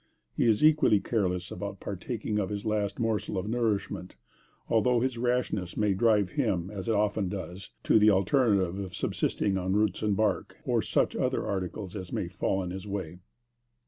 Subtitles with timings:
[0.35, 4.15] He is equally careless about partaking of his last morsel of nourishment,
[4.67, 9.73] although his rashness may drive him, and often does, to the alternative of subsisting on
[9.73, 13.19] roots and bark, or such other articles as may fall in his way.